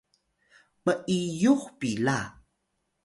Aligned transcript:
m’iyux 0.85 1.61
pila 1.77 2.17